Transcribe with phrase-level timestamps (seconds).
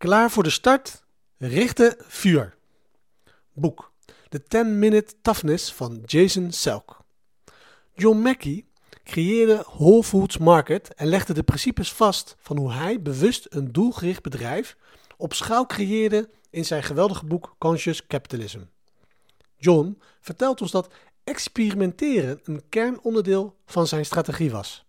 [0.00, 1.02] Klaar voor de start?
[1.38, 2.56] Richten vuur.
[3.52, 3.92] Boek
[4.28, 7.04] The 10 Minute Toughness van Jason Selk.
[7.94, 8.64] John Mackey
[9.04, 14.22] creëerde Whole Foods Market en legde de principes vast van hoe hij bewust een doelgericht
[14.22, 14.76] bedrijf
[15.16, 18.60] op schaal creëerde in zijn geweldige boek Conscious Capitalism.
[19.56, 20.92] John vertelt ons dat
[21.24, 24.84] experimenteren een kernonderdeel van zijn strategie was.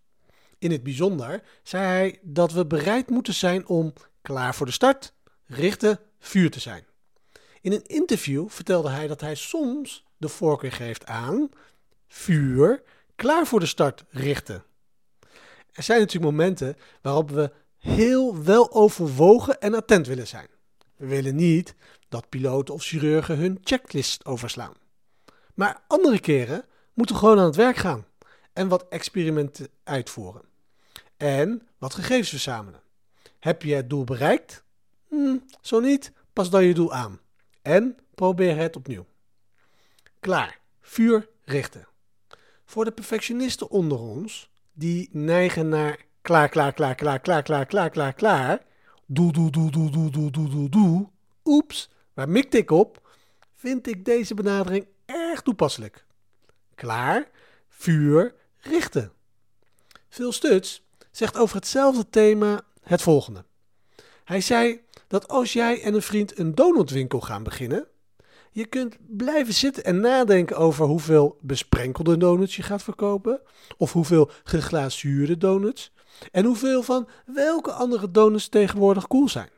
[0.58, 3.92] In het bijzonder zei hij dat we bereid moeten zijn om
[4.22, 5.12] klaar voor de start,
[5.46, 6.86] richten, vuur te zijn.
[7.60, 11.50] In een interview vertelde hij dat hij soms de voorkeur geeft aan
[12.08, 12.82] vuur,
[13.16, 14.64] klaar voor de start, richten.
[15.72, 20.48] Er zijn natuurlijk momenten waarop we heel wel overwogen en attent willen zijn.
[20.96, 21.74] We willen niet
[22.08, 24.74] dat piloten of chirurgen hun checklist overslaan.
[25.54, 28.06] Maar andere keren moeten we gewoon aan het werk gaan
[28.52, 30.42] en wat experimenten uitvoeren.
[31.16, 32.80] En wat gegevens verzamelen.
[33.42, 34.64] Heb je het doel bereikt?
[35.08, 37.20] Hm, zo niet, pas dan je doel aan.
[37.62, 39.06] En probeer het opnieuw.
[40.20, 40.58] Klaar.
[40.80, 41.86] Vuur richten.
[42.64, 47.90] Voor de perfectionisten onder ons, die neigen naar klaar, klaar, klaar, klaar, klaar, klaar, klaar,
[47.90, 48.62] klaar, klaar.
[49.06, 51.08] Doe, doe, doe, doe, doe, doe, doe, doe, doe.
[51.44, 53.08] Oeps, waar mikte ik op?
[53.54, 56.04] Vind ik deze benadering erg toepasselijk.
[56.74, 57.30] Klaar,
[57.68, 59.12] vuur, richten.
[60.08, 63.44] Phil Stuts zegt over hetzelfde thema het volgende.
[64.24, 67.86] Hij zei dat als jij en een vriend een donutwinkel gaan beginnen,
[68.50, 73.40] je kunt blijven zitten en nadenken over hoeveel besprenkelde donuts je gaat verkopen,
[73.76, 75.92] of hoeveel geglazuurde donuts,
[76.30, 79.50] en hoeveel van welke andere donuts tegenwoordig cool zijn.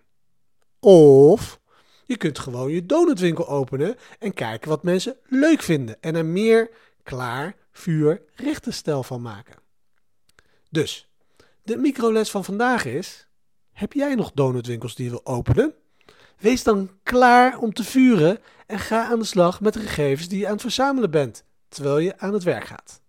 [0.80, 1.60] Of
[2.04, 6.70] je kunt gewoon je donutwinkel openen en kijken wat mensen leuk vinden en er meer
[7.02, 9.56] klaar, vuur, richtenstijl van maken.
[10.70, 11.08] Dus,
[11.64, 13.28] de microles van vandaag is:
[13.72, 15.74] heb jij nog donutwinkels die je wil openen?
[16.38, 20.38] Wees dan klaar om te vuren en ga aan de slag met de gegevens die
[20.38, 23.02] je aan het verzamelen bent, terwijl je aan het werk gaat.